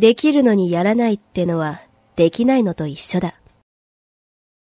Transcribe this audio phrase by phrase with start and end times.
[0.00, 1.82] できるのにやらないってのは
[2.16, 3.39] できないのと一緒だ。